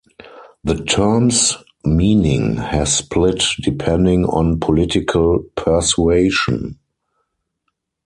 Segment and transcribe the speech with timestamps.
[0.63, 1.55] The term's
[1.85, 6.79] meaning has split depending on political persuasion.